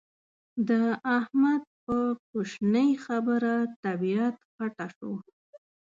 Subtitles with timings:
[0.69, 0.71] د
[1.17, 1.97] احمد په
[2.29, 5.11] کوشنۍ خبره طبيعت خټه شو.